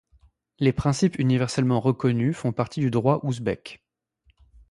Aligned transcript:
Les 0.57 0.73
principes 0.73 1.19
universellement 1.19 1.79
reconnus 1.79 2.35
font 2.35 2.51
partie 2.53 2.79
du 2.79 2.89
droit 2.89 3.19
ouzbek. 3.21 3.83